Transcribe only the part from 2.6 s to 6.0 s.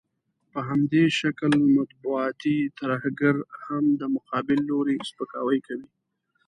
ترهګر هم د مقابل لوري سپکاوی کوي.